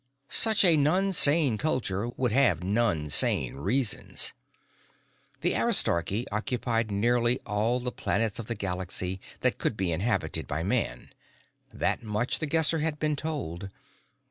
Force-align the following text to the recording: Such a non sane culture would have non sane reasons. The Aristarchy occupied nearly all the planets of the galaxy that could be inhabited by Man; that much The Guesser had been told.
Such 0.29 0.65
a 0.65 0.75
non 0.77 1.11
sane 1.11 1.59
culture 1.59 2.07
would 2.17 2.31
have 2.31 2.63
non 2.63 3.11
sane 3.11 3.53
reasons. 3.53 4.33
The 5.41 5.55
Aristarchy 5.55 6.27
occupied 6.31 6.89
nearly 6.89 7.37
all 7.45 7.79
the 7.79 7.91
planets 7.91 8.39
of 8.39 8.47
the 8.47 8.55
galaxy 8.55 9.21
that 9.41 9.59
could 9.59 9.77
be 9.77 9.91
inhabited 9.91 10.47
by 10.47 10.63
Man; 10.63 11.11
that 11.71 12.01
much 12.01 12.39
The 12.39 12.47
Guesser 12.47 12.79
had 12.79 12.97
been 12.97 13.15
told. 13.15 13.69